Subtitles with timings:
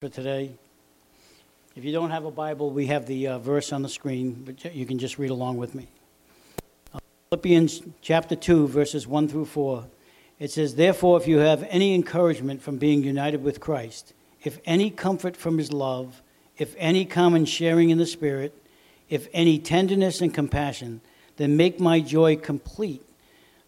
[0.00, 0.50] for today.
[1.76, 4.74] If you don't have a Bible, we have the uh, verse on the screen, but
[4.74, 5.88] you can just read along with me.
[6.94, 9.84] Uh, Philippians chapter 2, verses 1 through 4.
[10.38, 14.88] It says, Therefore, if you have any encouragement from being united with Christ, if any
[14.88, 16.22] comfort from his love,
[16.56, 18.56] if any common sharing in the Spirit,
[19.10, 21.02] if any tenderness and compassion,
[21.36, 23.02] then make my joy complete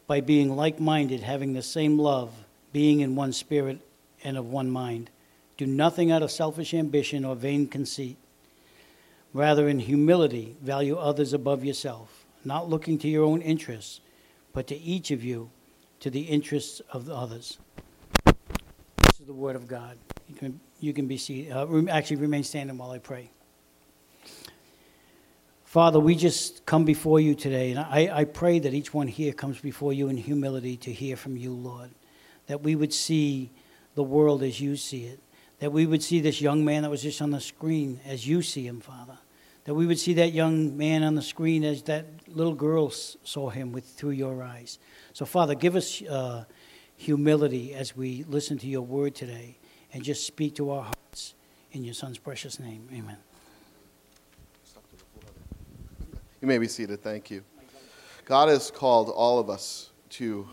[0.06, 2.32] by being like minded, having the same love,
[2.72, 3.80] being in one spirit
[4.24, 5.10] and of one mind.
[5.56, 8.16] Do nothing out of selfish ambition or vain conceit.
[9.32, 14.00] Rather, in humility, value others above yourself, not looking to your own interests,
[14.52, 15.50] but to each of you,
[16.00, 17.58] to the interests of the others.
[18.24, 19.96] This is the word of God.
[20.28, 21.52] You can, you can be seated.
[21.52, 23.30] Uh, actually, remain standing while I pray.
[25.64, 29.32] Father, we just come before you today, and I, I pray that each one here
[29.32, 31.90] comes before you in humility to hear from you, Lord.
[32.48, 33.50] That we would see
[33.94, 35.20] the world as you see it
[35.62, 38.42] that we would see this young man that was just on the screen as you
[38.42, 39.16] see him, Father.
[39.62, 43.48] That we would see that young man on the screen as that little girl saw
[43.48, 44.80] him with through your eyes.
[45.12, 46.46] So, Father, give us uh,
[46.96, 49.56] humility as we listen to your word today
[49.92, 51.34] and just speak to our hearts
[51.70, 52.88] in your Son's precious name.
[52.92, 53.18] Amen.
[56.40, 57.04] You may be seated.
[57.04, 57.44] Thank you.
[58.24, 60.48] God has called all of us to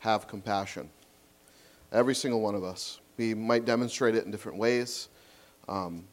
[0.00, 0.90] have compassion,
[1.92, 2.98] every single one of us.
[3.16, 5.08] We might demonstrate it in different ways
[5.68, 6.04] um,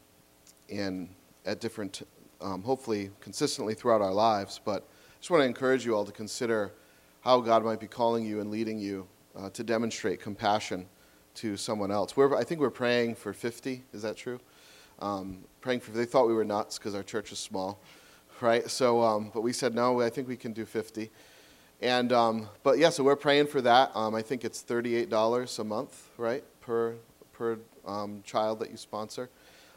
[0.70, 1.10] and
[1.46, 2.08] at different,
[2.42, 4.60] um, hopefully, consistently throughout our lives.
[4.64, 6.72] But I just want to encourage you all to consider
[7.22, 10.88] how God might be calling you and leading you uh, to demonstrate compassion
[11.36, 12.18] to someone else.
[12.18, 13.84] We're, I think we're praying for 50.
[13.94, 14.40] Is that true?
[15.00, 17.80] Um, praying for, they thought we were nuts because our church is small,
[18.42, 18.70] right?
[18.70, 21.10] So, um, but we said, no, I think we can do 50.
[21.82, 23.92] And, um, but yeah, so we're praying for that.
[23.96, 26.44] Um, I think it's $38 a month, right?
[26.62, 26.96] Per
[27.34, 29.30] per um, child that you sponsor.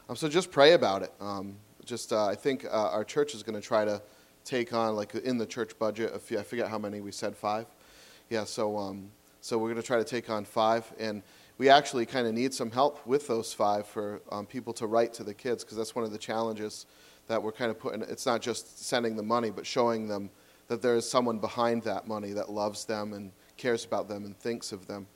[0.07, 1.11] Um, so just pray about it.
[1.19, 4.01] Um, just uh, I think uh, our church is going to try to
[4.43, 6.13] take on like in the church budget.
[6.13, 7.65] A few, I forget how many we said five.
[8.29, 9.09] Yeah, so um,
[9.41, 11.21] so we're going to try to take on five, and
[11.57, 15.13] we actually kind of need some help with those five for um, people to write
[15.13, 16.85] to the kids because that's one of the challenges
[17.27, 18.01] that we're kind of putting.
[18.01, 20.29] It's not just sending the money, but showing them
[20.67, 24.37] that there is someone behind that money that loves them and cares about them and
[24.37, 25.07] thinks of them.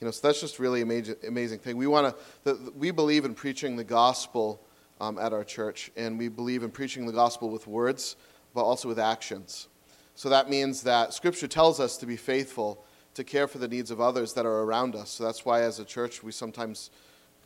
[0.00, 1.76] You know, so that's just really amazing, amazing thing.
[1.76, 2.14] We want
[2.44, 4.60] to, we believe in preaching the gospel
[5.00, 8.16] um, at our church, and we believe in preaching the gospel with words,
[8.54, 9.68] but also with actions.
[10.14, 13.90] So that means that Scripture tells us to be faithful to care for the needs
[13.90, 15.10] of others that are around us.
[15.10, 16.90] So that's why, as a church, we sometimes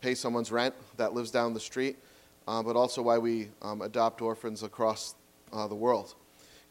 [0.01, 1.97] pay someone's rent that lives down the street,
[2.47, 5.15] uh, but also why we um, adopt orphans across
[5.51, 6.13] uh, the world.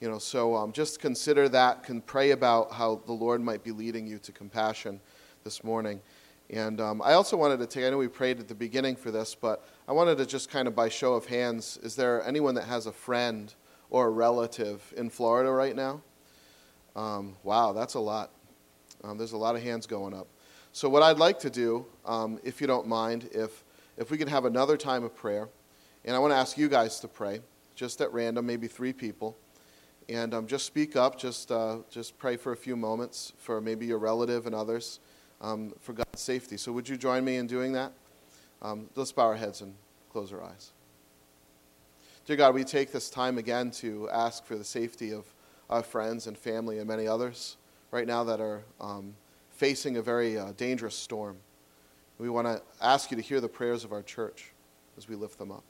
[0.00, 3.70] You know, so um, just consider that, can pray about how the Lord might be
[3.70, 5.00] leading you to compassion
[5.44, 6.00] this morning.
[6.50, 9.10] And um, I also wanted to take, I know we prayed at the beginning for
[9.10, 12.54] this, but I wanted to just kind of by show of hands, is there anyone
[12.56, 13.52] that has a friend
[13.90, 16.02] or a relative in Florida right now?
[16.94, 18.30] Um, wow, that's a lot.
[19.02, 20.28] Um, there's a lot of hands going up.
[20.72, 23.64] So, what I'd like to do, um, if you don't mind, if,
[23.96, 25.48] if we could have another time of prayer,
[26.04, 27.40] and I want to ask you guys to pray,
[27.74, 29.36] just at random, maybe three people.
[30.08, 33.86] And um, just speak up, just, uh, just pray for a few moments for maybe
[33.86, 35.00] your relative and others
[35.42, 36.56] um, for God's safety.
[36.56, 37.92] So, would you join me in doing that?
[38.62, 39.74] Um, let's bow our heads and
[40.10, 40.70] close our eyes.
[42.24, 45.24] Dear God, we take this time again to ask for the safety of
[45.68, 47.56] our friends and family and many others
[47.90, 49.14] right now that are um,
[49.50, 51.36] facing a very uh, dangerous storm.
[52.18, 54.52] We want to ask you to hear the prayers of our church
[54.96, 55.64] as we lift them up.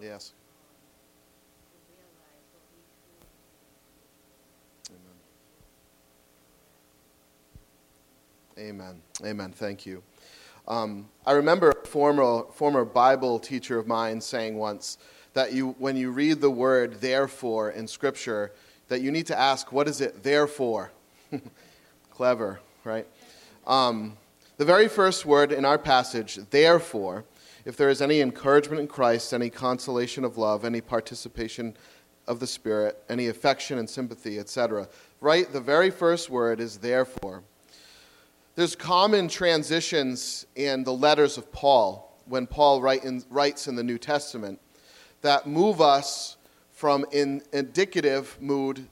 [0.00, 0.32] Yes.
[8.58, 9.00] Amen.
[9.24, 9.52] Amen.
[9.52, 10.02] Thank you.
[10.66, 14.98] Um, I remember a former, former Bible teacher of mine saying once
[15.34, 18.52] that you, when you read the word therefore in Scripture,
[18.88, 20.90] that you need to ask, what is it therefore?
[22.10, 23.06] Clever, right?
[23.66, 24.16] Um,
[24.56, 27.24] the very first word in our passage, therefore,
[27.68, 31.76] if there is any encouragement in Christ, any consolation of love, any participation
[32.26, 34.88] of the Spirit, any affection and sympathy, etc.,
[35.20, 35.52] right?
[35.52, 37.42] The very first word is therefore.
[38.54, 43.84] There's common transitions in the letters of Paul when Paul write in, writes in the
[43.84, 44.58] New Testament
[45.20, 46.38] that move us
[46.72, 48.88] from an indicative mood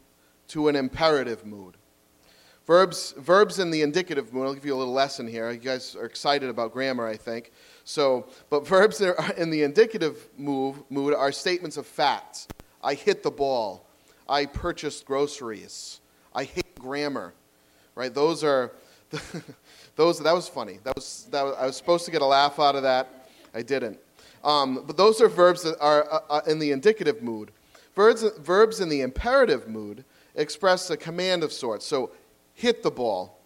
[0.48, 1.78] to an imperative mood.
[2.66, 5.50] Verbs, verbs in the indicative mood, I'll give you a little lesson here.
[5.50, 7.52] You guys are excited about grammar, I think.
[7.88, 12.48] So, but verbs in the indicative move, mood are statements of facts.
[12.82, 13.86] I hit the ball.
[14.28, 16.00] I purchased groceries.
[16.34, 17.32] I hate grammar.
[17.94, 18.12] Right?
[18.12, 18.72] Those are,
[19.94, 20.80] those, that was funny.
[20.82, 23.28] That was, that was, I was supposed to get a laugh out of that.
[23.54, 24.00] I didn't.
[24.42, 27.52] Um, but those are verbs that are uh, uh, in the indicative mood.
[27.94, 30.04] Verbs, verbs in the imperative mood
[30.34, 31.86] express a command of sorts.
[31.86, 32.10] So,
[32.52, 33.38] hit the ball,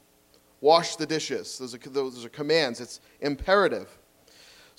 [0.63, 1.59] wash the dishes.
[1.59, 2.81] Those are, those are commands.
[2.81, 3.99] It's imperative.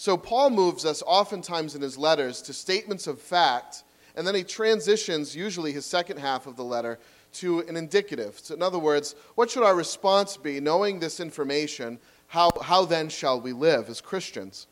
[0.01, 3.83] So, Paul moves us oftentimes in his letters to statements of fact,
[4.15, 6.97] and then he transitions, usually his second half of the letter,
[7.33, 8.39] to an indicative.
[8.41, 11.99] So, in other words, what should our response be knowing this information?
[12.25, 14.65] How, how then shall we live as Christians?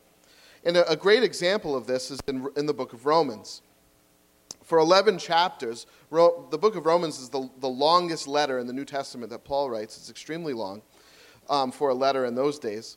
[0.64, 3.62] And a, a great example of this is in, in the book of Romans
[4.64, 5.86] for 11 chapters.
[6.10, 9.70] the book of Romans is the, the longest letter in the New Testament that Paul
[9.70, 9.96] writes.
[9.96, 10.82] It's extremely long
[11.48, 12.96] um, for a letter in those days.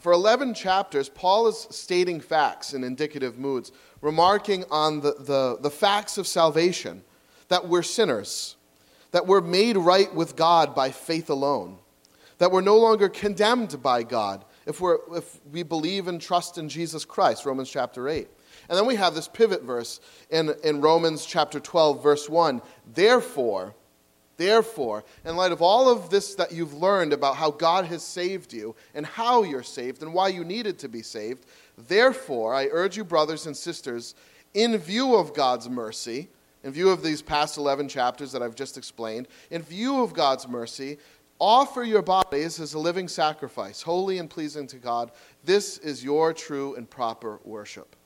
[0.00, 5.70] For 11 chapters, Paul is stating facts in indicative moods, remarking on the, the, the
[5.70, 7.02] facts of salvation
[7.48, 8.56] that we're sinners,
[9.10, 11.78] that we're made right with God by faith alone,
[12.38, 16.68] that we're no longer condemned by God if, we're, if we believe and trust in
[16.68, 18.28] Jesus Christ, Romans chapter 8.
[18.68, 20.00] And then we have this pivot verse
[20.30, 22.62] in, in Romans chapter 12, verse 1.
[22.94, 23.74] Therefore,
[24.36, 28.52] therefore, in light of all of this that you've learned about how God has saved
[28.52, 31.46] you and how you're saved and why you needed to be saved,
[31.76, 34.14] therefore, I urge you, brothers and sisters,
[34.54, 36.28] in view of God's mercy,
[36.62, 40.46] in view of these past 11 chapters that I've just explained, in view of God's
[40.46, 40.98] mercy,
[41.38, 45.10] offer your bodies as a living sacrifice, holy and pleasing to God.
[45.44, 47.96] This is your true and proper worship.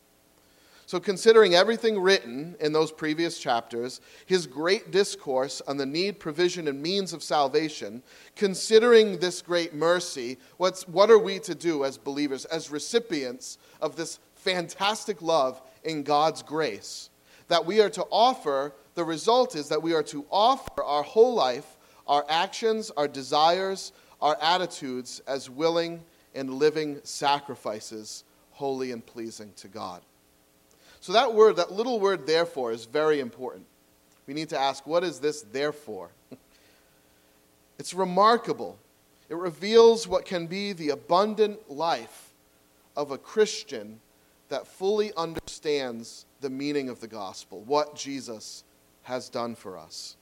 [0.88, 6.68] So, considering everything written in those previous chapters, his great discourse on the need, provision,
[6.68, 8.04] and means of salvation,
[8.36, 13.96] considering this great mercy, what's, what are we to do as believers, as recipients of
[13.96, 17.10] this fantastic love in God's grace?
[17.48, 21.34] That we are to offer, the result is that we are to offer our whole
[21.34, 23.90] life, our actions, our desires,
[24.20, 26.04] our attitudes as willing
[26.36, 30.00] and living sacrifices, holy and pleasing to God.
[31.06, 33.64] So that word, that little word therefore, is very important.
[34.26, 36.10] We need to ask, what is this therefore?
[37.78, 38.76] it's remarkable.
[39.28, 42.32] It reveals what can be the abundant life
[42.96, 44.00] of a Christian
[44.48, 48.64] that fully understands the meaning of the gospel, what Jesus
[49.04, 50.16] has done for us.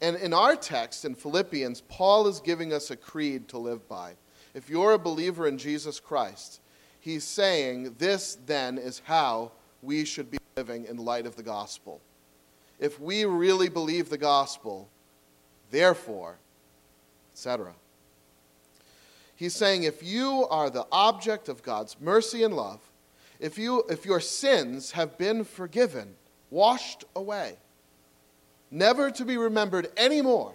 [0.00, 4.14] And in our text in Philippians, Paul is giving us a creed to live by.
[4.54, 6.62] If you're a believer in Jesus Christ,
[7.00, 12.00] he's saying, This then is how we should be living in light of the gospel.
[12.78, 14.88] If we really believe the gospel,
[15.70, 16.36] therefore,
[17.32, 17.72] etc.
[19.36, 22.80] He's saying if you are the object of God's mercy and love,
[23.38, 26.14] if, you, if your sins have been forgiven,
[26.50, 27.56] washed away,
[28.70, 30.54] never to be remembered anymore.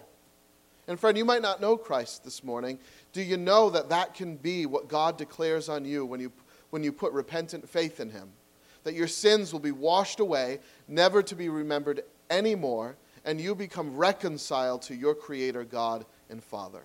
[0.86, 2.78] And friend, you might not know Christ this morning.
[3.14, 6.30] Do you know that that can be what God declares on you when you,
[6.68, 8.28] when you put repentant faith in Him?
[8.84, 13.96] That your sins will be washed away, never to be remembered anymore, and you become
[13.96, 16.82] reconciled to your Creator, God and Father.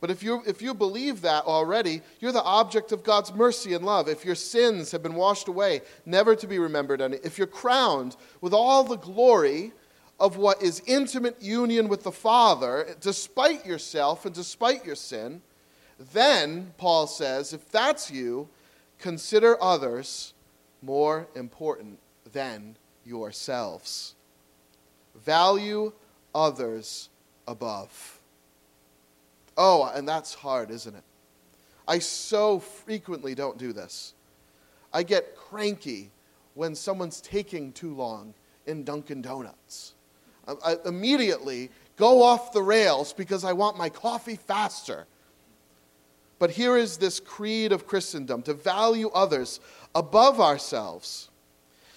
[0.00, 3.86] But if you, if you believe that already, you're the object of God's mercy and
[3.86, 4.06] love.
[4.06, 8.16] If your sins have been washed away, never to be remembered, and if you're crowned
[8.42, 9.72] with all the glory
[10.20, 15.40] of what is intimate union with the Father, despite yourself and despite your sin,
[16.12, 18.48] then, Paul says, if that's you,
[18.98, 20.33] consider others
[20.84, 21.98] more important
[22.32, 24.14] than yourselves.
[25.24, 25.92] Value
[26.34, 27.08] others
[27.46, 28.20] above.
[29.56, 31.04] Oh, and that's hard, isn't it?
[31.86, 34.14] I so frequently don't do this.
[34.92, 36.10] I get cranky
[36.54, 38.34] when someone's taking too long
[38.66, 39.94] in Dunkin' Donuts.
[40.46, 45.06] I, I immediately go off the rails because I want my coffee faster.
[46.44, 49.60] But here is this creed of Christendom to value others
[49.94, 51.30] above ourselves.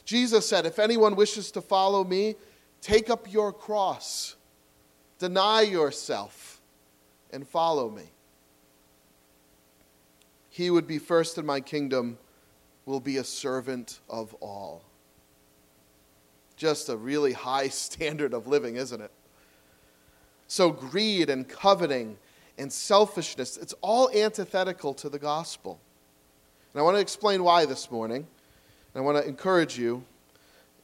[0.06, 2.36] Jesus said, If anyone wishes to follow me,
[2.80, 4.38] take up your cross,
[5.20, 6.62] deny yourself,
[7.34, 8.04] and follow me.
[10.50, 12.18] He would be first in my kingdom,
[12.86, 14.82] will be a servant of all.
[16.56, 19.12] Just a really high standard of living, isn't it?
[20.48, 22.18] So, greed and coveting
[22.58, 25.80] and selfishness, it's all antithetical to the gospel.
[26.74, 28.28] And I want to explain why this morning.
[28.94, 30.04] And I want to encourage you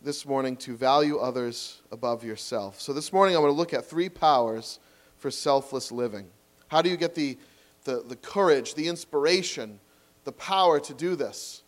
[0.04, 2.80] this morning to value others above yourself.
[2.82, 4.80] So, this morning I want to look at three powers
[5.18, 6.28] for selfless living.
[6.68, 7.38] How do you get the,
[7.86, 9.80] the, the courage, the inspiration,
[10.26, 11.64] the power to do this?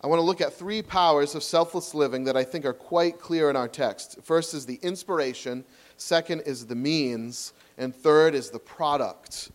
[0.00, 3.18] I want to look at three powers of selfless living that I think are quite
[3.18, 4.18] clear in our text.
[4.22, 5.64] First is the inspiration,
[5.96, 9.50] second is the means, and third is the product.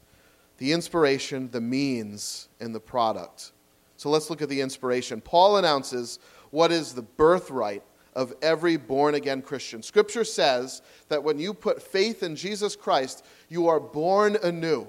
[0.58, 3.52] The inspiration, the means, and the product.
[3.98, 5.22] So let's look at the inspiration.
[5.22, 6.20] Paul announces
[6.52, 7.84] what is the birthright
[8.16, 9.82] of every born again Christian.
[9.82, 14.88] Scripture says that when you put faith in Jesus Christ, you are born anew.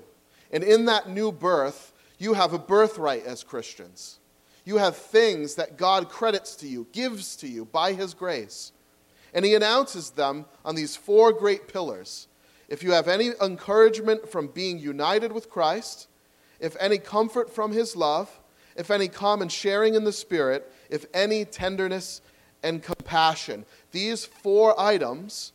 [0.53, 4.21] And in that new birth, you have a birthright as Christians.
[4.65, 8.73] You have things that God credits to you, gives to you by His grace.
[9.33, 12.29] And He announces them on these four great pillars.
[12.69, 16.09] If you have any encouragement from being united with Christ,
[16.61, 18.41] if any comfort from His love,
[18.77, 22.21] if any common sharing in the Spirit, if any tenderness
[22.63, 23.65] and compassion.
[23.93, 25.53] These four items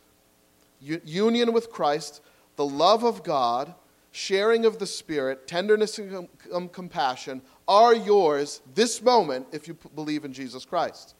[0.80, 2.22] union with Christ,
[2.56, 3.74] the love of God,
[4.12, 9.88] sharing of the Spirit, tenderness and com- compassion are yours this moment if you p-
[9.94, 11.14] believe in Jesus Christ.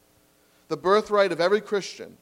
[0.68, 2.16] The birthright of every Christian.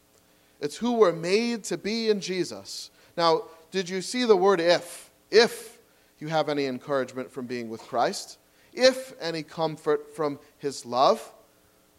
[0.60, 2.90] It's who we're made to be in Jesus.
[3.16, 5.10] Now, did you see the word if?
[5.30, 5.78] If
[6.18, 8.38] you have any encouragement from being with Christ,
[8.72, 11.32] if any comfort from his love.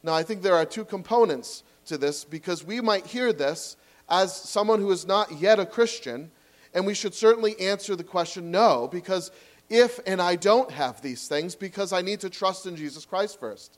[0.03, 3.77] Now, I think there are two components to this because we might hear this
[4.09, 6.31] as someone who is not yet a Christian,
[6.73, 9.31] and we should certainly answer the question no, because
[9.69, 13.39] if and I don't have these things, because I need to trust in Jesus Christ
[13.39, 13.77] first.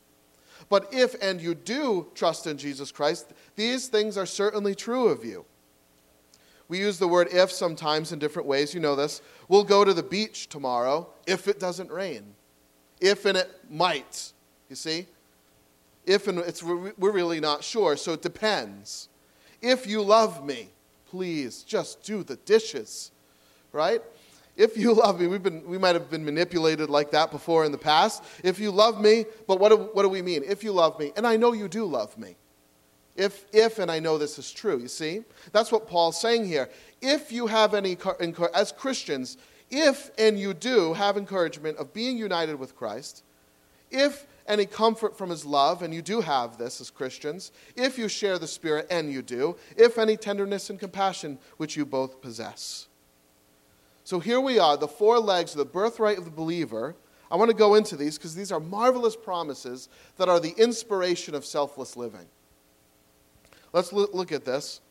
[0.69, 5.25] But if and you do trust in Jesus Christ, these things are certainly true of
[5.25, 5.45] you.
[6.71, 8.73] We use the word if sometimes in different ways.
[8.73, 9.21] You know this.
[9.49, 12.33] We'll go to the beach tomorrow if it doesn't rain.
[13.01, 14.31] If and it might.
[14.69, 15.05] You see?
[16.05, 19.09] If and it's, we're really not sure, so it depends.
[19.61, 20.69] If you love me,
[21.07, 23.11] please just do the dishes,
[23.73, 24.01] right?
[24.55, 27.73] If you love me, we've been, we might have been manipulated like that before in
[27.73, 28.23] the past.
[28.45, 30.41] If you love me, but what do, what do we mean?
[30.47, 32.37] If you love me, and I know you do love me.
[33.21, 35.21] If, if, and I know this is true, you see?
[35.51, 36.69] That's what Paul's saying here.
[37.03, 37.95] If you have any,
[38.55, 39.37] as Christians,
[39.69, 43.23] if and you do have encouragement of being united with Christ,
[43.91, 48.07] if any comfort from his love, and you do have this as Christians, if you
[48.07, 52.87] share the Spirit, and you do, if any tenderness and compassion, which you both possess.
[54.03, 56.95] So here we are, the four legs of the birthright of the believer.
[57.29, 61.35] I want to go into these because these are marvelous promises that are the inspiration
[61.35, 62.25] of selfless living.
[63.73, 64.81] Let's look at this.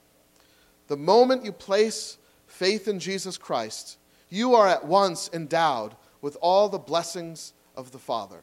[0.88, 6.68] The moment you place faith in Jesus Christ, you are at once endowed with all
[6.68, 8.42] the blessings of the Father.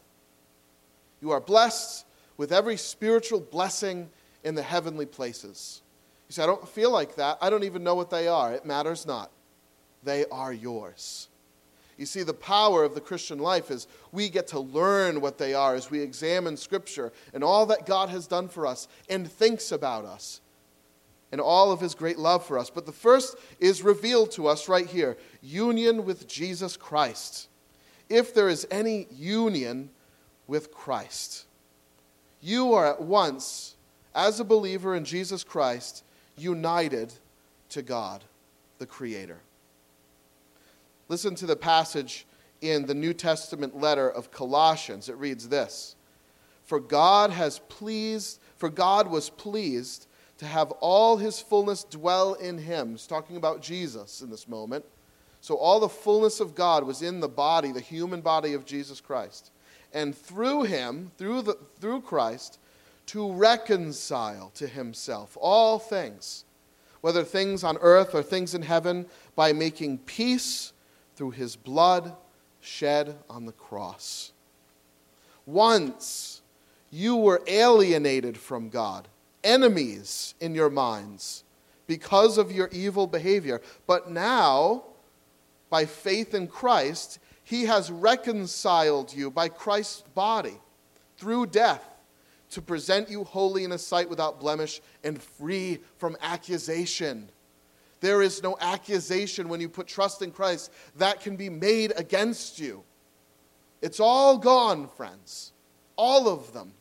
[1.22, 2.06] You are blessed
[2.38, 4.10] with every spiritual blessing
[4.44, 5.82] in the heavenly places.
[6.30, 7.38] You say, I don't feel like that.
[7.42, 8.54] I don't even know what they are.
[8.54, 9.32] It matters not.
[10.04, 11.30] They are yours.
[11.98, 15.54] You see, the power of the Christian life is we get to learn what they
[15.54, 19.72] are as we examine Scripture and all that God has done for us and thinks
[19.72, 20.42] about us
[21.32, 22.70] and all of his great love for us.
[22.70, 27.50] But the first is revealed to us right here union with Jesus Christ.
[28.10, 29.90] If there is any union
[30.48, 31.46] with Christ.
[32.42, 33.76] You are at once,
[34.16, 36.04] as a believer in Jesus Christ,
[36.38, 37.14] united
[37.70, 38.24] to God,
[38.80, 39.40] the Creator.
[41.10, 42.26] Listen to the passage
[42.62, 45.10] in the New Testament letter of Colossians.
[45.10, 45.96] It reads this
[46.64, 52.58] For God has pleased, for God was pleased to have all his fullness dwell in
[52.58, 52.92] him.
[52.92, 54.86] He's talking about Jesus in this moment.
[55.42, 59.02] So all the fullness of God was in the body, the human body of Jesus
[59.02, 59.52] Christ
[59.94, 62.60] and through him, through, the, through Christ,
[63.08, 66.46] to reconcile to himself all things,
[67.02, 70.74] whether things on earth or things in heaven, by making peace
[71.18, 72.16] through his blood
[72.62, 74.32] shed on the cross.
[75.46, 76.42] Once
[76.92, 79.08] you were alienated from God,
[79.44, 81.44] enemies in your minds
[81.88, 83.62] because of your evil behavior.
[83.88, 84.84] But now,
[85.70, 90.58] by faith in Christ, he has reconciled you by Christ's body
[91.18, 91.84] through death
[92.52, 97.30] to present you holy in his sight without blemish and free from accusation.
[98.00, 102.60] There is no accusation when you put trust in Christ that can be made against
[102.60, 102.84] you.
[103.82, 105.54] It's all gone, friends.
[105.96, 106.74] All of them.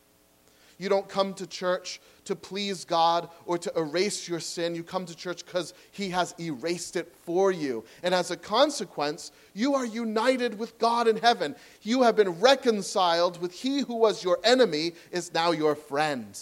[0.78, 4.74] You don't come to church to please God or to erase your sin.
[4.74, 7.84] You come to church because He has erased it for you.
[8.02, 11.56] And as a consequence, you are united with God in heaven.
[11.82, 16.38] You have been reconciled with He who was your enemy, is now your friend.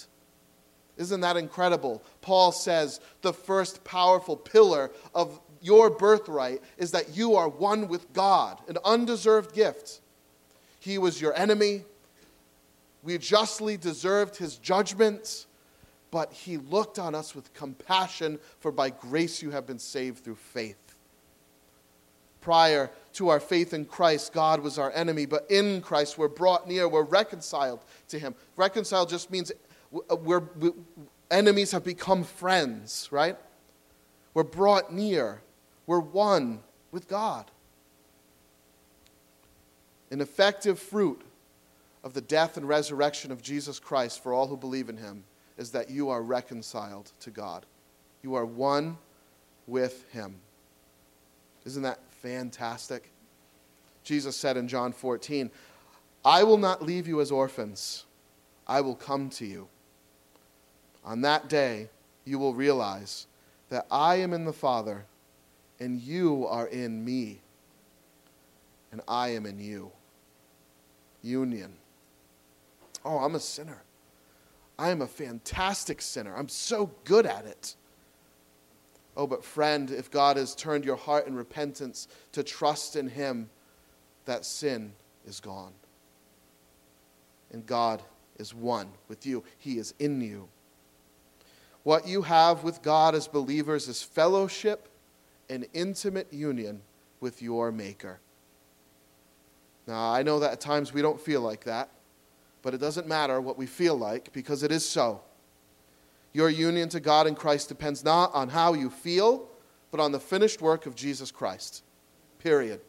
[0.96, 2.02] Isn't that incredible?
[2.20, 8.12] Paul says the first powerful pillar of your birthright is that you are one with
[8.12, 10.00] God, an undeserved gift.
[10.78, 11.84] He was your enemy.
[13.02, 15.46] We justly deserved his judgment,
[16.10, 20.36] but he looked on us with compassion, for by grace you have been saved through
[20.36, 20.76] faith.
[22.40, 26.68] Prior to our faith in Christ, God was our enemy, but in Christ we're brought
[26.68, 28.34] near, we're reconciled to him.
[28.56, 29.50] Reconciled just means
[30.10, 30.72] Uh, we're, we,
[31.30, 33.36] enemies have become friends, right?
[34.32, 35.42] We're brought near,
[35.86, 37.50] we're one with God.
[40.10, 41.22] An effective fruit
[42.02, 45.24] of the death and resurrection of Jesus Christ for all who believe in him
[45.56, 47.64] is that you are reconciled to God.
[48.22, 48.98] You are one
[49.66, 50.36] with him.
[51.64, 53.10] Isn't that fantastic?
[54.02, 55.50] Jesus said in John 14,
[56.24, 58.04] I will not leave you as orphans,
[58.66, 59.68] I will come to you.
[61.04, 61.88] On that day,
[62.24, 63.26] you will realize
[63.68, 65.04] that I am in the Father,
[65.78, 67.40] and you are in me,
[68.92, 69.90] and I am in you.
[71.22, 71.72] Union.
[73.04, 73.82] Oh, I'm a sinner.
[74.78, 76.34] I am a fantastic sinner.
[76.36, 77.76] I'm so good at it.
[79.16, 83.48] Oh, but friend, if God has turned your heart in repentance to trust in Him,
[84.24, 84.92] that sin
[85.26, 85.72] is gone.
[87.52, 88.02] And God
[88.38, 90.48] is one with you, He is in you.
[91.84, 94.88] What you have with God as believers is fellowship
[95.48, 96.80] and intimate union
[97.20, 98.18] with your Maker.
[99.86, 101.90] Now, I know that at times we don't feel like that.
[102.64, 105.20] But it doesn't matter what we feel like because it is so.
[106.32, 109.46] Your union to God in Christ depends not on how you feel,
[109.90, 111.82] but on the finished work of Jesus Christ.
[112.38, 112.80] Period.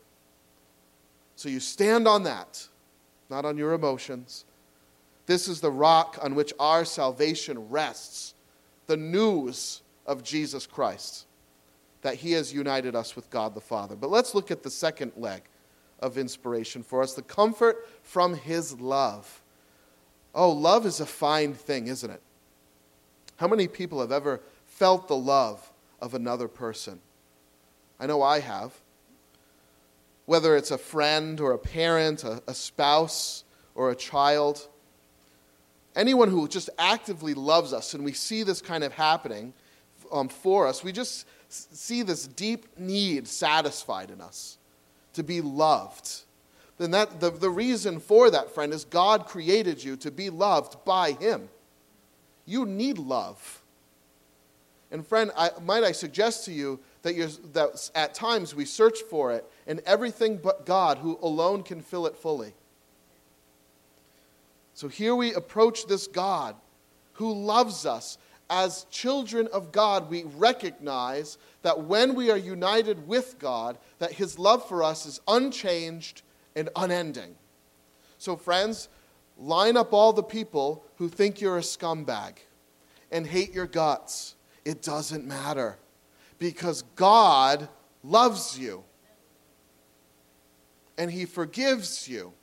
[1.35, 2.69] So you stand on that,
[3.29, 4.45] not on your emotions.
[5.25, 8.33] This is the rock on which our salvation rests
[8.87, 11.25] the news of Jesus Christ,
[12.01, 13.95] that He has united us with God the Father.
[13.95, 15.43] But let's look at the second leg
[15.99, 19.41] of inspiration for us the comfort from His love.
[20.33, 22.21] Oh, love is a fine thing, isn't it?
[23.37, 25.71] How many people have ever felt the love
[26.01, 26.99] of another person?
[27.99, 28.73] I know I have.
[30.25, 33.43] Whether it's a friend or a parent, a, a spouse
[33.75, 34.67] or a child,
[35.95, 39.53] anyone who just actively loves us, and we see this kind of happening
[40.11, 44.57] um, for us, we just see this deep need satisfied in us
[45.13, 46.25] to be loved
[46.77, 50.83] then that, the, the reason for that, friend, is God created you to be loved
[50.83, 51.49] by Him.
[52.45, 53.61] You need love.
[54.91, 58.99] And, friend, I, might I suggest to you that, you're, that at times we search
[59.09, 62.53] for it in everything but God, who alone can fill it fully.
[64.75, 66.55] So here we approach this God
[67.13, 68.17] who loves us.
[68.49, 74.37] As children of God, we recognize that when we are united with God, that his
[74.37, 76.21] love for us is unchanged
[76.55, 77.35] and unending.
[78.17, 78.89] So, friends,
[79.37, 82.35] line up all the people who think you're a scumbag
[83.11, 84.35] and hate your guts.
[84.65, 85.77] It doesn't matter
[86.37, 87.69] because God
[88.03, 88.83] loves you
[90.97, 92.33] and He forgives you.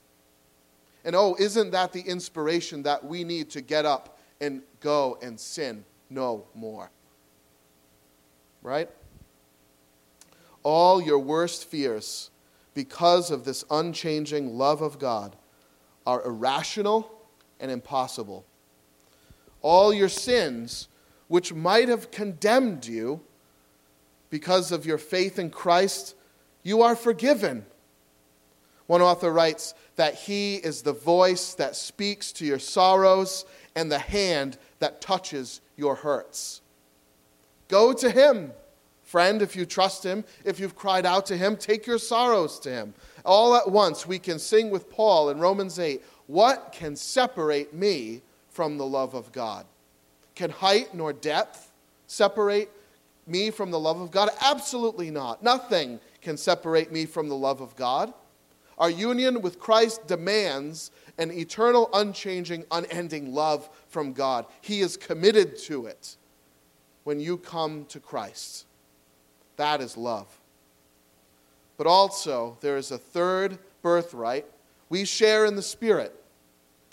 [1.04, 5.38] And oh, isn't that the inspiration that we need to get up and go and
[5.38, 6.90] sin no more?
[8.62, 8.88] Right?
[10.62, 12.30] All your worst fears
[12.74, 15.36] because of this unchanging love of God
[16.06, 17.10] are irrational
[17.60, 18.44] and impossible.
[19.60, 20.88] All your sins,
[21.28, 23.20] which might have condemned you
[24.30, 26.14] because of your faith in Christ,
[26.62, 27.66] you are forgiven.
[28.92, 33.98] One author writes that He is the voice that speaks to your sorrows and the
[33.98, 36.60] hand that touches your hurts.
[37.68, 38.52] Go to Him.
[39.02, 42.70] Friend, if you trust Him, if you've cried out to Him, take your sorrows to
[42.70, 42.92] Him.
[43.24, 48.20] All at once, we can sing with Paul in Romans 8 What can separate me
[48.50, 49.64] from the love of God?
[50.34, 51.72] Can height nor depth
[52.08, 52.70] separate
[53.26, 54.28] me from the love of God?
[54.42, 55.42] Absolutely not.
[55.42, 58.12] Nothing can separate me from the love of God.
[58.78, 64.46] Our union with Christ demands an eternal, unchanging, unending love from God.
[64.60, 66.16] He is committed to it
[67.04, 68.66] when you come to Christ.
[69.56, 70.26] That is love.
[71.76, 74.46] But also, there is a third birthright.
[74.88, 76.14] We share in the Spirit.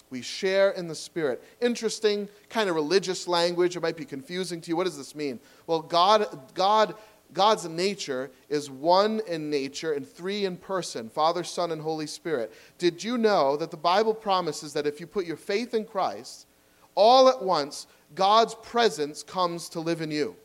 [0.09, 1.43] We share in the Spirit.
[1.61, 3.75] Interesting kind of religious language.
[3.75, 4.75] It might be confusing to you.
[4.75, 5.39] What does this mean?
[5.67, 6.95] Well, God, God,
[7.33, 12.51] God's nature is one in nature and three in person Father, Son, and Holy Spirit.
[12.77, 16.47] Did you know that the Bible promises that if you put your faith in Christ,
[16.95, 20.35] all at once, God's presence comes to live in you?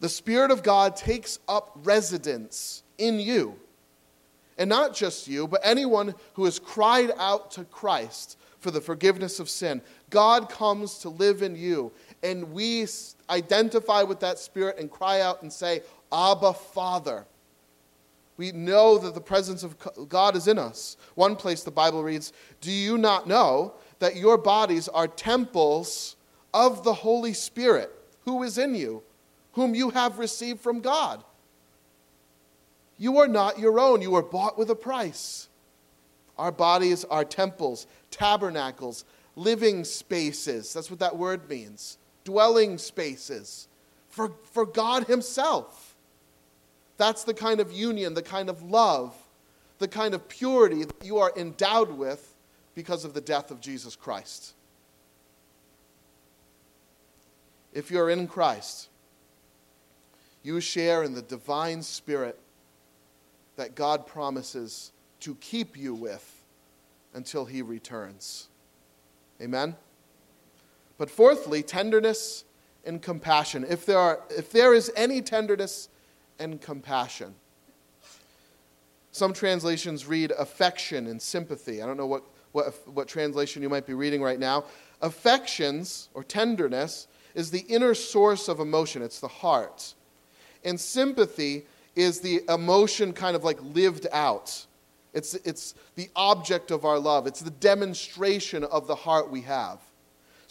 [0.00, 3.56] The Spirit of God takes up residence in you.
[4.58, 9.40] And not just you, but anyone who has cried out to Christ for the forgiveness
[9.40, 9.82] of sin.
[10.08, 11.92] God comes to live in you.
[12.22, 12.86] And we
[13.28, 15.82] identify with that Spirit and cry out and say,
[16.12, 17.26] Abba, Father.
[18.36, 19.76] We know that the presence of
[20.08, 20.96] God is in us.
[21.14, 26.16] One place the Bible reads, Do you not know that your bodies are temples
[26.54, 27.92] of the Holy Spirit,
[28.24, 29.02] who is in you,
[29.52, 31.22] whom you have received from God?
[32.98, 34.00] You are not your own.
[34.00, 35.48] You were bought with a price.
[36.38, 39.04] Our bodies are temples, tabernacles,
[39.36, 40.72] living spaces.
[40.72, 41.98] That's what that word means.
[42.24, 43.68] Dwelling spaces
[44.08, 45.96] for, for God Himself.
[46.96, 49.16] That's the kind of union, the kind of love,
[49.78, 52.34] the kind of purity that you are endowed with
[52.74, 54.54] because of the death of Jesus Christ.
[57.72, 58.88] If you're in Christ,
[60.42, 62.38] you share in the divine spirit
[63.56, 66.44] that God promises to keep you with
[67.14, 68.48] until he returns.
[69.40, 69.76] Amen?
[70.98, 72.44] But fourthly, tenderness
[72.84, 73.64] and compassion.
[73.68, 75.88] If there, are, if there is any tenderness
[76.38, 77.34] and compassion,
[79.12, 81.82] some translations read affection and sympathy.
[81.82, 84.64] I don't know what, what, what translation you might be reading right now.
[85.02, 89.94] Affections or tenderness is the inner source of emotion, it's the heart.
[90.64, 94.66] And sympathy is the emotion kind of like lived out.
[95.12, 99.78] It's, it's the object of our love, it's the demonstration of the heart we have.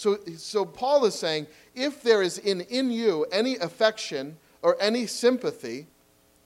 [0.01, 5.05] So, so Paul is saying if there is in, in you any affection or any
[5.05, 5.85] sympathy,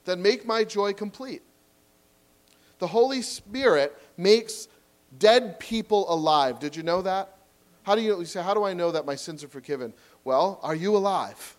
[0.04, 1.40] then make my joy complete.
[2.80, 4.68] The Holy Spirit makes
[5.18, 6.58] dead people alive.
[6.58, 7.34] Did you know that?
[7.84, 9.94] How do you, you say, how do I know that my sins are forgiven?
[10.22, 11.56] Well, are you alive?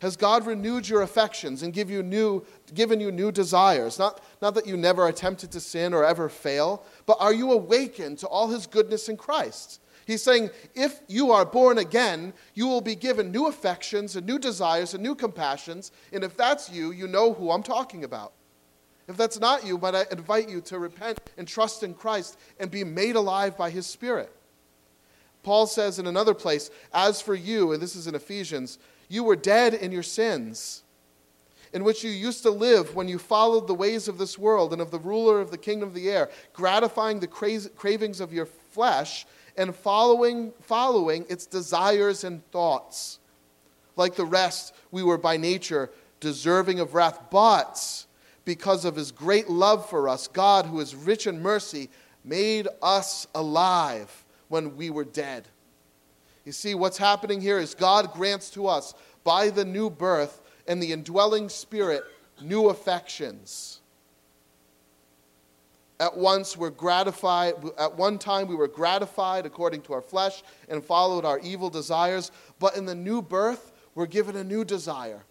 [0.00, 2.44] Has God renewed your affections and give you new,
[2.74, 3.98] given you new desires?
[3.98, 8.18] Not, not that you never attempted to sin or ever fail, but are you awakened
[8.18, 9.80] to all his goodness in Christ?
[10.06, 14.38] He's saying, if you are born again, you will be given new affections and new
[14.38, 15.92] desires and new compassions.
[16.12, 18.32] And if that's you, you know who I'm talking about.
[19.08, 22.70] If that's not you, but I invite you to repent and trust in Christ and
[22.70, 24.34] be made alive by his Spirit.
[25.42, 29.36] Paul says in another place, As for you, and this is in Ephesians, you were
[29.36, 30.82] dead in your sins,
[31.74, 34.80] in which you used to live when you followed the ways of this world and
[34.80, 39.26] of the ruler of the kingdom of the air, gratifying the cravings of your flesh
[39.56, 43.18] and following, following its desires and thoughts.
[43.96, 45.90] Like the rest, we were by nature
[46.20, 48.06] deserving of wrath, but
[48.44, 51.90] because of his great love for us, God, who is rich in mercy,
[52.24, 55.46] made us alive when we were dead.
[56.44, 60.82] You see, what's happening here is God grants to us, by the new birth and
[60.82, 62.04] the indwelling spirit,
[62.42, 63.80] new affections.
[66.00, 70.84] At once we're gratified, at one time we were gratified according to our flesh and
[70.84, 75.22] followed our evil desires, but in the new birth, we're given a new desire.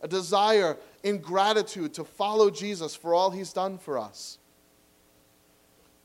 [0.00, 4.38] A desire in gratitude to follow Jesus for all he's done for us.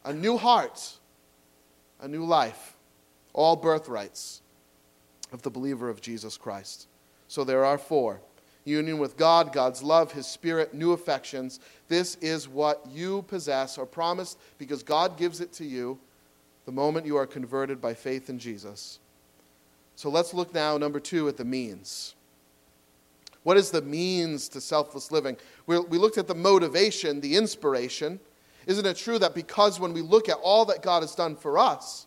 [0.03, 0.97] A new heart,
[2.01, 2.77] a new life
[3.37, 4.41] all birthrights
[5.31, 6.87] of the believer of Jesus Christ.
[7.27, 8.19] So there are four
[8.67, 11.59] union with God, God's love, His Spirit, new affections.
[11.87, 15.99] This is what you possess or promised because God gives it to you
[16.65, 18.99] the moment you are converted by faith in Jesus.
[19.95, 22.13] So let's look now, number two, at the means.
[23.43, 25.37] What is the means to selfless living?
[25.65, 28.19] we we looked at the motivation, the inspiration.
[28.65, 31.57] Isn't it true that because when we look at all that God has done for
[31.57, 32.05] us,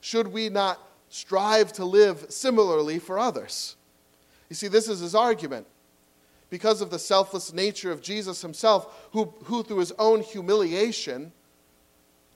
[0.00, 3.74] should we not strive to live similarly for others?
[4.48, 5.66] You see, this is his argument.
[6.48, 11.32] Because of the selfless nature of Jesus himself, who, who through his own humiliation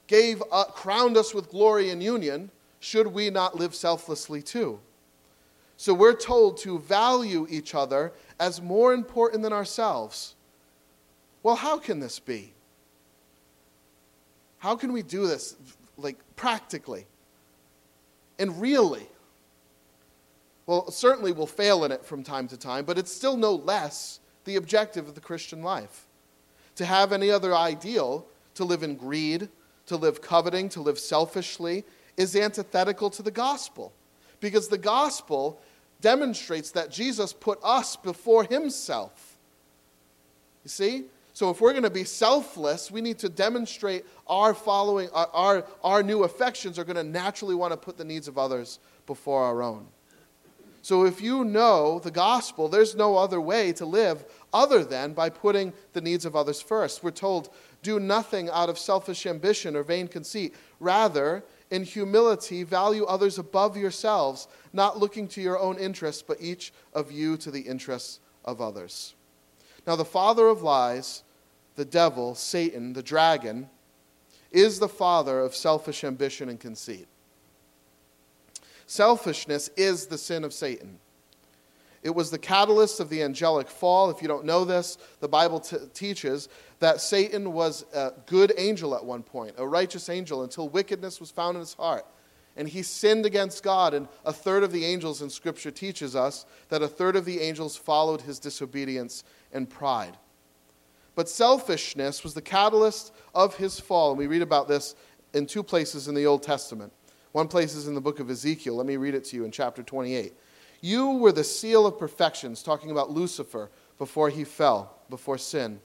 [0.06, 4.80] gave, uh, crowned us with glory and union, should we not live selflessly too?
[5.76, 10.34] So we're told to value each other as more important than ourselves.
[11.42, 12.52] Well, how can this be?
[14.58, 15.56] How can we do this,
[15.96, 17.06] like practically
[18.38, 19.06] and really?
[20.70, 24.20] Well, certainly we'll fail in it from time to time, but it's still no less
[24.44, 26.06] the objective of the Christian life.
[26.76, 29.48] To have any other ideal, to live in greed,
[29.86, 31.84] to live coveting, to live selfishly,
[32.16, 33.92] is antithetical to the gospel.
[34.38, 35.60] Because the gospel
[36.00, 39.38] demonstrates that Jesus put us before himself.
[40.62, 41.04] You see?
[41.32, 45.66] So if we're going to be selfless, we need to demonstrate our following, our, our,
[45.82, 49.42] our new affections are going to naturally want to put the needs of others before
[49.42, 49.88] our own.
[50.82, 55.28] So if you know the gospel, there's no other way to live other than by
[55.28, 57.02] putting the needs of others first.
[57.02, 57.50] We're told,
[57.82, 60.54] do nothing out of selfish ambition or vain conceit.
[60.80, 66.72] Rather, in humility, value others above yourselves, not looking to your own interests, but each
[66.94, 69.14] of you to the interests of others.
[69.86, 71.22] Now, the father of lies,
[71.76, 73.68] the devil, Satan, the dragon,
[74.50, 77.06] is the father of selfish ambition and conceit.
[78.90, 80.98] Selfishness is the sin of Satan.
[82.02, 84.10] It was the catalyst of the angelic fall.
[84.10, 86.48] If you don't know this, the Bible t- teaches
[86.80, 91.30] that Satan was a good angel at one point, a righteous angel, until wickedness was
[91.30, 92.04] found in his heart.
[92.56, 96.44] And he sinned against God, and a third of the angels in Scripture teaches us
[96.68, 99.22] that a third of the angels followed his disobedience
[99.52, 100.16] and pride.
[101.14, 104.96] But selfishness was the catalyst of his fall, and we read about this
[105.32, 106.92] in two places in the Old Testament.
[107.32, 108.74] One place is in the book of Ezekiel.
[108.74, 110.32] Let me read it to you in chapter 28.
[110.80, 115.80] You were the seal of perfections, talking about Lucifer before he fell, before sin.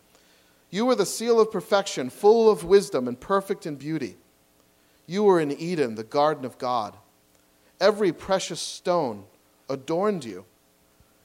[0.71, 4.17] You were the seal of perfection, full of wisdom and perfect in beauty.
[5.05, 6.95] You were in Eden, the garden of God.
[7.79, 9.25] Every precious stone
[9.69, 10.45] adorned you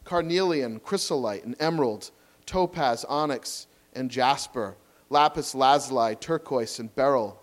[0.04, 2.10] carnelian, chrysolite, and emerald,
[2.44, 4.76] topaz, onyx, and jasper,
[5.08, 7.39] lapis lazuli, turquoise, and beryl.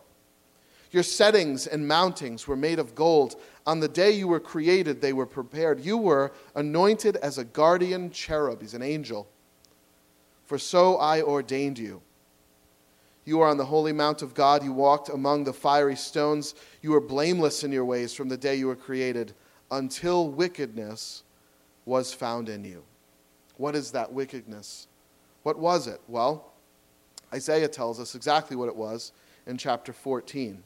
[0.97, 3.35] Your settings and mountings were made of gold.
[3.67, 5.79] On the day you were created, they were prepared.
[5.79, 8.63] You were anointed as a guardian cherub.
[8.63, 9.27] He's an angel.
[10.45, 12.01] For so I ordained you.
[13.25, 14.63] You are on the holy mount of God.
[14.63, 16.55] You walked among the fiery stones.
[16.81, 19.35] You were blameless in your ways from the day you were created
[19.69, 21.21] until wickedness
[21.85, 22.83] was found in you.
[23.57, 24.87] What is that wickedness?
[25.43, 26.01] What was it?
[26.07, 26.53] Well,
[27.31, 29.11] Isaiah tells us exactly what it was
[29.45, 30.63] in chapter 14.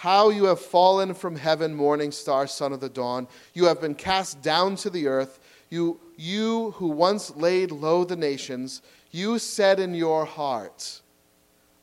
[0.00, 3.28] How you have fallen from heaven, morning star, son of the dawn.
[3.52, 5.38] You have been cast down to the earth.
[5.68, 11.02] You, you who once laid low the nations, you said in your heart,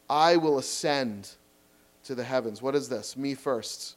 [0.09, 1.29] I will ascend
[2.05, 2.59] to the heavens.
[2.59, 3.15] What is this?
[3.15, 3.95] Me first.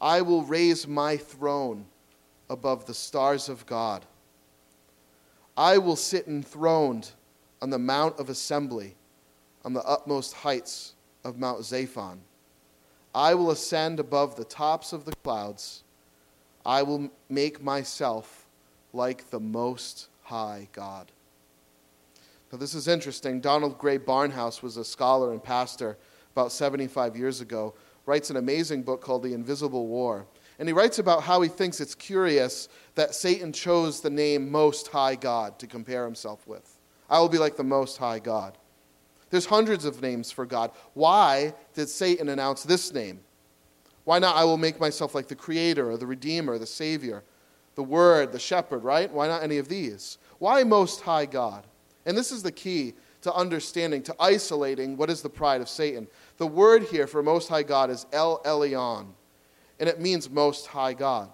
[0.00, 1.84] I will raise my throne
[2.48, 4.06] above the stars of God.
[5.54, 7.10] I will sit enthroned
[7.60, 8.96] on the mount of assembly,
[9.66, 12.18] on the utmost heights of Mount Zaphon.
[13.14, 15.82] I will ascend above the tops of the clouds.
[16.64, 18.46] I will make myself
[18.92, 21.10] like the Most High God.
[22.52, 23.40] Now, this is interesting.
[23.40, 25.96] Donald Grey Barnhouse was a scholar and pastor
[26.32, 27.74] about 75 years ago,
[28.06, 30.26] writes an amazing book called The Invisible War.
[30.58, 34.88] And he writes about how he thinks it's curious that Satan chose the name Most
[34.88, 36.76] High God to compare himself with.
[37.08, 38.58] I will be like the Most High God.
[39.30, 40.72] There's hundreds of names for God.
[40.94, 43.20] Why did Satan announce this name?
[44.04, 47.22] Why not, I will make myself like the Creator or the Redeemer, the Savior,
[47.76, 49.10] the Word, the Shepherd, right?
[49.12, 50.18] Why not any of these?
[50.38, 51.64] Why Most High God?
[52.06, 56.08] And this is the key to understanding, to isolating what is the pride of Satan.
[56.38, 59.06] The word here for Most High God is El Elyon,
[59.78, 61.30] and it means Most High God.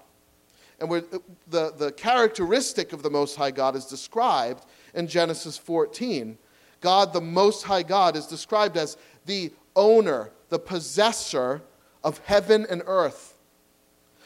[0.80, 6.36] And the, the characteristic of the Most High God is described in Genesis 14
[6.80, 11.62] God, the Most High God, is described as the owner, the possessor
[12.04, 13.34] of heaven and earth.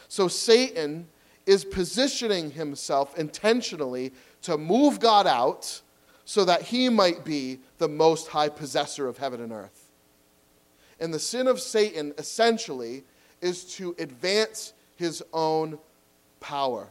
[0.09, 1.09] So Satan
[1.47, 5.81] is positioning himself intentionally to move God out
[6.25, 9.89] so that he might be the most high possessor of heaven and earth.
[11.01, 13.05] And the sin of Satan essentially
[13.41, 15.79] is to advance his own
[16.41, 16.89] power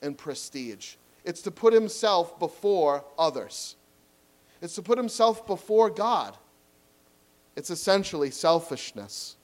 [0.00, 0.94] and prestige.
[1.24, 3.76] It's to put himself before others.
[4.64, 6.38] It's to put himself before God.
[7.54, 9.36] It's essentially selfishness.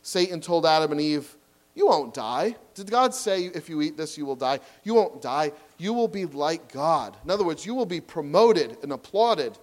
[0.00, 1.36] Satan told Adam and Eve,
[1.74, 2.56] You won't die.
[2.72, 4.60] Did God say, If you eat this, you will die?
[4.82, 5.52] You won't die.
[5.76, 7.14] You will be like God.
[7.22, 9.58] In other words, you will be promoted and applauded.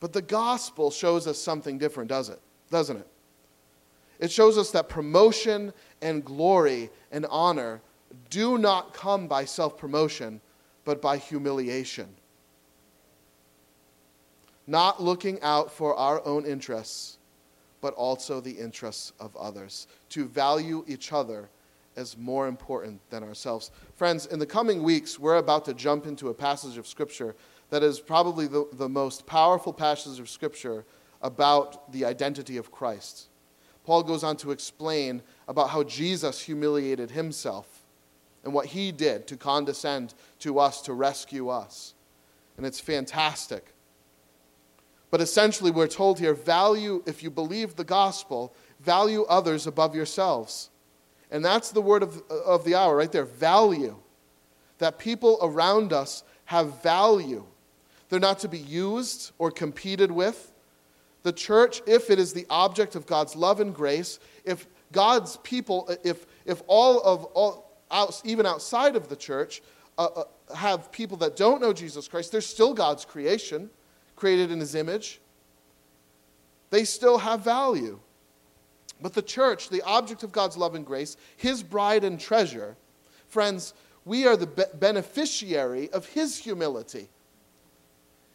[0.00, 2.40] But the gospel shows us something different, does it?
[2.70, 3.06] Doesn't it?
[4.18, 7.82] It shows us that promotion and glory and honor
[8.30, 10.40] do not come by self promotion,
[10.86, 12.08] but by humiliation.
[14.70, 17.18] Not looking out for our own interests,
[17.80, 19.88] but also the interests of others.
[20.10, 21.48] To value each other
[21.96, 23.72] as more important than ourselves.
[23.96, 27.34] Friends, in the coming weeks, we're about to jump into a passage of Scripture
[27.70, 30.84] that is probably the, the most powerful passage of Scripture
[31.20, 33.26] about the identity of Christ.
[33.84, 37.82] Paul goes on to explain about how Jesus humiliated himself
[38.44, 41.94] and what he did to condescend to us, to rescue us.
[42.56, 43.74] And it's fantastic.
[45.10, 50.70] But essentially, we're told here value, if you believe the gospel, value others above yourselves.
[51.30, 53.96] And that's the word of, of the hour right there value.
[54.78, 57.44] That people around us have value.
[58.08, 60.52] They're not to be used or competed with.
[61.22, 65.90] The church, if it is the object of God's love and grace, if God's people,
[66.02, 69.60] if, if all of, all, out, even outside of the church,
[69.98, 73.70] uh, uh, have people that don't know Jesus Christ, they're still God's creation
[74.20, 75.18] created in his image,
[76.68, 77.98] they still have value.
[79.00, 82.76] But the church, the object of God's love and grace, his bride and treasure,
[83.28, 83.72] friends,
[84.04, 87.08] we are the be- beneficiary of his humility.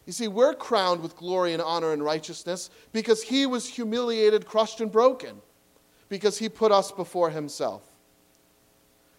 [0.08, 4.82] You see, we're crowned with glory and honor and righteousness because he was humiliated, crushed,
[4.82, 5.40] and broken,
[6.10, 7.84] because he put us before himself.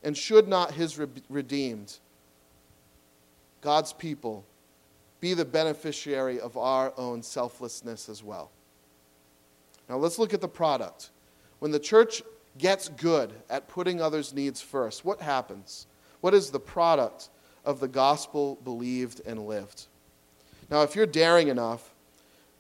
[0.02, 1.98] And should not his re- redeemed,
[3.61, 4.44] God's people,
[5.20, 8.50] be the beneficiary of our own selflessness as well.
[9.88, 11.11] Now let's look at the product.
[11.59, 12.22] When the church
[12.59, 15.87] gets good at putting others' needs first, what happens?
[16.20, 17.31] What is the product
[17.64, 19.87] of the gospel believed and lived?
[20.70, 21.94] Now, if you're daring enough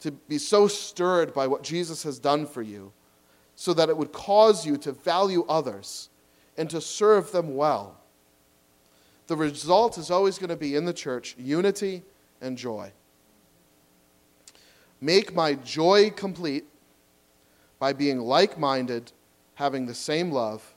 [0.00, 2.92] to be so stirred by what Jesus has done for you,
[3.56, 6.10] so that it would cause you to value others
[6.58, 7.98] and to serve them well,
[9.26, 12.02] the result is always going to be in the church unity
[12.40, 12.92] and joy.
[15.00, 16.64] Make my joy complete
[17.78, 19.12] by being like minded,
[19.54, 20.74] having the same love,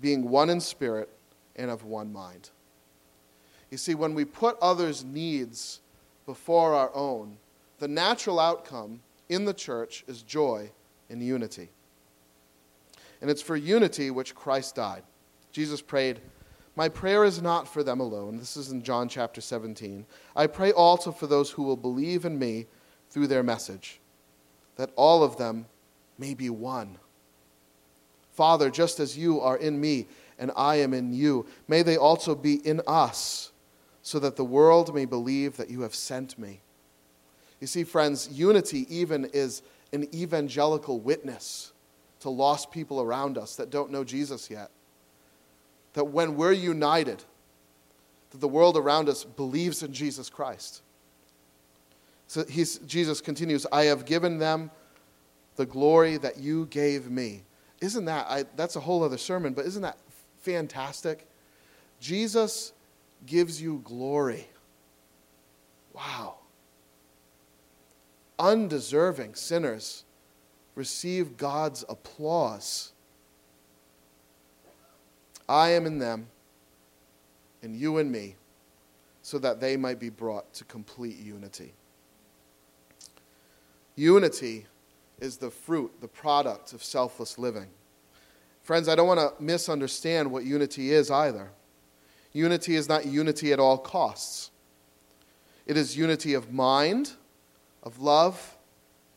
[0.00, 1.08] being one in spirit,
[1.56, 2.50] and of one mind.
[3.70, 5.80] You see, when we put others' needs
[6.26, 7.36] before our own,
[7.78, 10.70] the natural outcome in the church is joy
[11.10, 11.70] and unity.
[13.20, 15.02] And it's for unity which Christ died.
[15.52, 16.20] Jesus prayed,
[16.76, 18.36] my prayer is not for them alone.
[18.36, 20.04] This is in John chapter 17.
[20.34, 22.66] I pray also for those who will believe in me
[23.10, 24.00] through their message,
[24.76, 25.66] that all of them
[26.18, 26.98] may be one.
[28.32, 32.34] Father, just as you are in me and I am in you, may they also
[32.34, 33.52] be in us,
[34.02, 36.60] so that the world may believe that you have sent me.
[37.60, 39.62] You see, friends, unity even is
[39.92, 41.72] an evangelical witness
[42.20, 44.70] to lost people around us that don't know Jesus yet
[45.94, 47.24] that when we're united,
[48.30, 50.82] that the world around us believes in Jesus Christ.
[52.26, 54.70] So Jesus continues, I have given them
[55.56, 57.42] the glory that you gave me.
[57.80, 59.98] Isn't that, I, that's a whole other sermon, but isn't that
[60.40, 61.26] fantastic?
[62.00, 62.72] Jesus
[63.24, 64.48] gives you glory.
[65.92, 66.36] Wow.
[68.38, 70.04] Undeserving sinners
[70.74, 72.93] receive God's applause.
[75.48, 76.28] I am in them,
[77.62, 78.36] and you in me,
[79.22, 81.72] so that they might be brought to complete unity.
[83.96, 84.66] Unity
[85.20, 87.68] is the fruit, the product of selfless living.
[88.62, 91.50] Friends, I don't want to misunderstand what unity is either.
[92.32, 94.50] Unity is not unity at all costs.
[95.66, 97.12] It is unity of mind,
[97.82, 98.56] of love,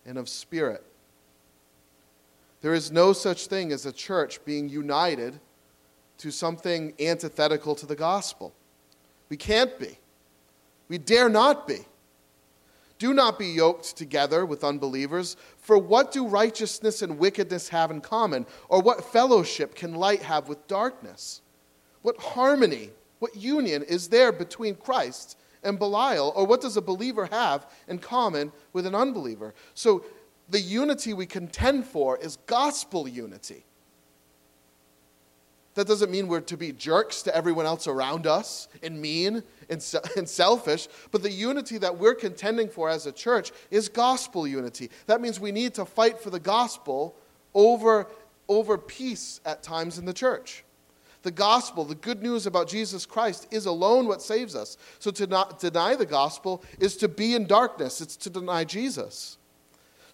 [0.06, 0.84] and of spirit.
[2.62, 5.40] There is no such thing as a church being united
[6.18, 8.54] to something antithetical to the gospel.
[9.30, 9.98] We can't be.
[10.88, 11.80] We dare not be.
[13.00, 18.02] Do not be yoked together with unbelievers, for what do righteousness and wickedness have in
[18.02, 18.46] common?
[18.70, 21.42] Or what fellowship can light have with darkness?
[22.02, 22.90] What harmony,
[23.20, 26.34] what union is there between Christ and Belial?
[26.36, 29.54] Or what does a believer have in common with an unbeliever?
[29.76, 30.04] So
[30.50, 33.64] the unity we contend for is gospel unity.
[35.78, 39.96] That doesn't mean we're to be jerks to everyone else around us and mean and,
[40.18, 44.90] and selfish, but the unity that we're contending for as a church is gospel unity.
[45.06, 47.16] That means we need to fight for the gospel
[47.54, 48.08] over,
[48.50, 50.64] over peace at times in the church.
[51.22, 54.78] The gospel, the good news about Jesus Christ, is alone what saves us.
[54.98, 59.38] So to not deny the gospel is to be in darkness, it's to deny Jesus.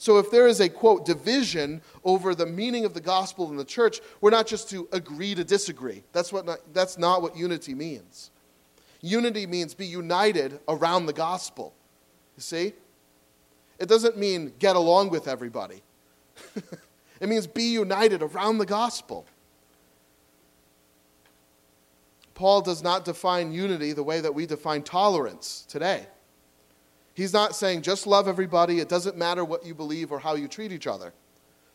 [0.03, 3.63] So if there is a quote division over the meaning of the gospel in the
[3.63, 6.03] church, we're not just to agree to disagree.
[6.11, 8.29] That's, what not, that's not what unity means.
[8.99, 11.73] Unity means be united around the gospel.
[12.35, 12.73] You see?
[13.79, 15.81] It doesn't mean get along with everybody.
[17.21, 19.25] it means be united around the gospel.
[22.35, 26.07] Paul does not define unity the way that we define tolerance today.
[27.13, 30.47] He's not saying just love everybody, it doesn't matter what you believe or how you
[30.47, 31.13] treat each other.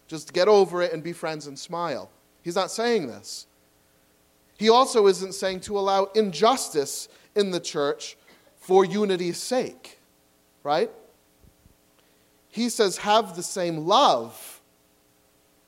[0.08, 2.10] Just get over it and be friends and smile.
[2.42, 3.46] He's not saying this.
[4.56, 8.16] He also isn't saying to allow injustice in the church
[8.56, 9.98] for unity's sake,
[10.64, 10.90] right?
[12.48, 14.60] He says, have the same love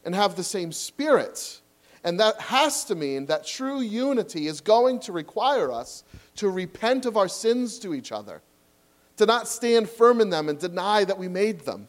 [0.05, 1.61] and have the same spirit.
[2.03, 6.03] And that has to mean that true unity is going to require us
[6.37, 8.43] to repent of our sins to each other
[9.21, 11.89] to not stand firm in them and deny that we made them.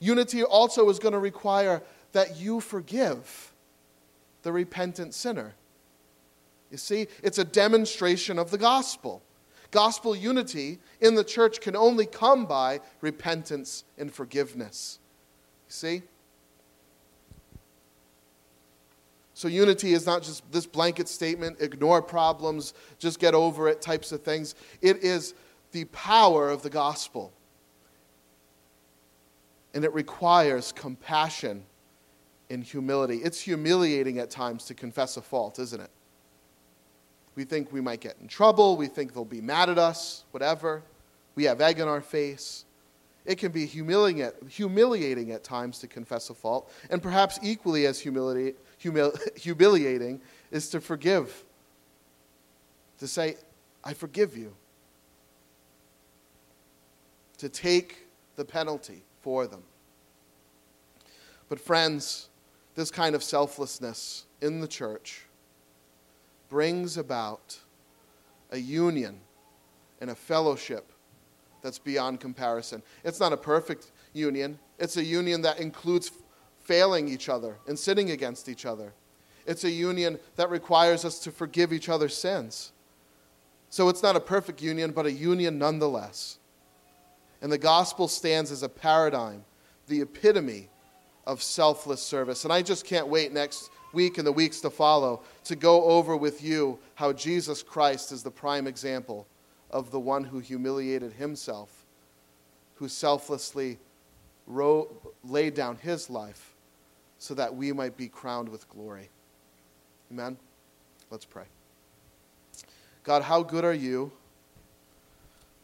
[0.00, 1.80] Unity also is going to require
[2.10, 3.52] that you forgive
[4.42, 5.54] the repentant sinner.
[6.72, 9.22] You see, it's a demonstration of the gospel.
[9.70, 14.98] Gospel unity in the church can only come by repentance and forgiveness.
[15.68, 16.02] You see?
[19.34, 24.10] So, unity is not just this blanket statement, ignore problems, just get over it types
[24.10, 24.56] of things.
[24.82, 25.34] It is
[25.76, 27.34] the power of the gospel.
[29.74, 31.64] And it requires compassion
[32.48, 33.18] and humility.
[33.18, 35.90] It's humiliating at times to confess a fault, isn't it?
[37.34, 38.78] We think we might get in trouble.
[38.78, 40.82] We think they'll be mad at us, whatever.
[41.34, 42.64] We have egg in our face.
[43.26, 46.72] It can be humiliating at, humiliating at times to confess a fault.
[46.88, 51.44] And perhaps equally as humili- humil- humiliating is to forgive.
[53.00, 53.36] To say,
[53.84, 54.54] I forgive you
[57.38, 58.06] to take
[58.36, 59.62] the penalty for them.
[61.48, 62.28] But, friends,
[62.74, 65.26] this kind of selflessness in the church
[66.48, 67.58] brings about
[68.50, 69.20] a union
[70.00, 70.92] and a fellowship
[71.62, 72.82] that's beyond comparison.
[73.04, 76.10] It's not a perfect union, it's a union that includes
[76.60, 78.92] failing each other and sinning against each other.
[79.46, 82.72] It's a union that requires us to forgive each other's sins.
[83.70, 86.38] So it's not a perfect union, but a union nonetheless.
[87.42, 89.44] And the gospel stands as a paradigm,
[89.88, 90.68] the epitome
[91.26, 92.44] of selfless service.
[92.44, 96.16] And I just can't wait next week and the weeks to follow to go over
[96.16, 99.26] with you how Jesus Christ is the prime example
[99.70, 101.84] of the one who humiliated himself,
[102.76, 103.78] who selflessly
[104.46, 106.54] laid down his life
[107.18, 109.08] so that we might be crowned with glory.
[110.12, 110.36] Amen?
[111.10, 111.44] Let's pray.
[113.02, 114.12] God, how good are you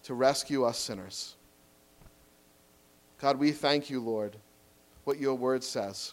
[0.05, 1.37] to rescue us sinners?
[3.23, 4.37] God, we thank you, Lord,
[5.05, 6.13] what your word says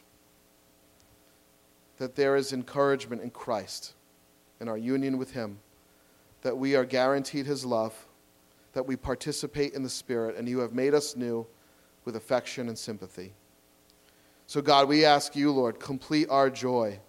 [1.98, 3.94] that there is encouragement in Christ,
[4.62, 5.58] in our union with him,
[6.44, 7.94] that we are guaranteed his love,
[8.74, 11.46] that we participate in the Spirit, and you have made us new
[12.06, 13.34] with affection and sympathy.
[14.46, 17.00] So, God, we ask you, Lord, complete our joy.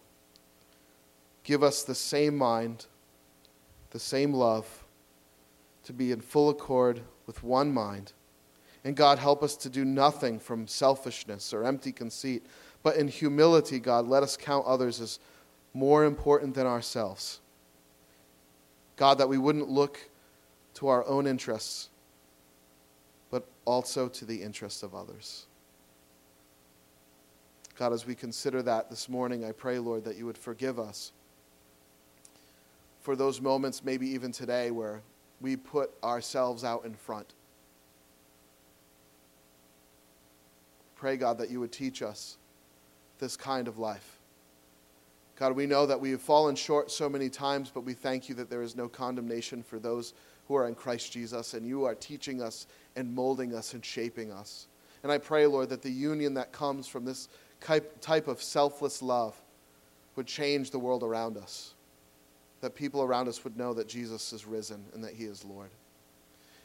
[1.45, 2.87] Give us the same mind,
[3.91, 4.83] the same love,
[5.85, 8.15] to be in full accord with one mind
[8.85, 12.47] and God, help us to do nothing from selfishness or empty conceit,
[12.83, 15.19] but in humility, God, let us count others as
[15.75, 17.41] more important than ourselves.
[18.97, 19.99] God, that we wouldn't look
[20.75, 21.91] to our own interests,
[23.31, 25.47] but also to the interests of others.
[27.79, 31.13] God, as we consider that this morning, I pray, Lord, that you would forgive us
[33.01, 35.03] for those moments, maybe even today, where
[35.41, 37.33] we put ourselves out in front
[41.01, 42.37] Pray, God, that you would teach us
[43.21, 44.19] this kind of life.
[45.37, 48.35] God, we know that we have fallen short so many times, but we thank you
[48.35, 50.13] that there is no condemnation for those
[50.47, 54.31] who are in Christ Jesus, and you are teaching us and molding us and shaping
[54.31, 54.67] us.
[55.03, 57.31] And I pray, Lord, that the union that comes from this
[57.63, 59.41] type of selfless love
[60.17, 61.73] would change the world around us.
[62.61, 65.71] That people around us would know that Jesus is risen and that he is Lord.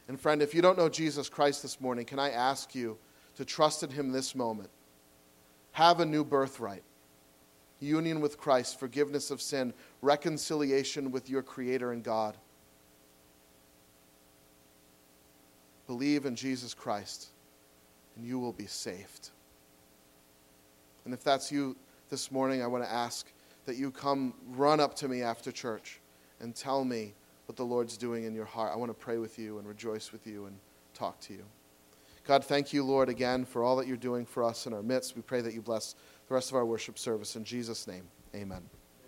[0.08, 2.98] And friend, if you don't know Jesus Christ this morning, can I ask you
[3.36, 4.70] to trust in Him this moment.
[5.72, 6.82] Have a new birthright
[7.80, 9.72] union with Christ, forgiveness of sin,
[10.02, 12.36] reconciliation with your Creator and God.
[15.86, 17.28] Believe in Jesus Christ,
[18.16, 19.30] and you will be saved.
[21.04, 21.76] And if that's you
[22.08, 23.30] this morning, I want to ask
[23.66, 26.00] that you come run up to me after church
[26.40, 27.14] and tell me
[27.46, 28.72] what the Lord's doing in your heart.
[28.72, 30.56] I want to pray with you and rejoice with you and
[30.94, 31.44] talk to you.
[32.26, 35.14] God, thank you, Lord, again for all that you're doing for us in our midst.
[35.14, 35.94] We pray that you bless
[36.26, 37.36] the rest of our worship service.
[37.36, 38.62] In Jesus' name, amen.